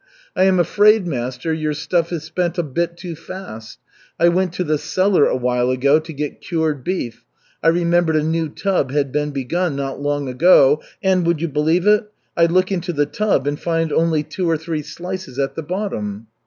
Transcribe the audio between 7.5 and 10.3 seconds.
I remembered a new tub had been begun not long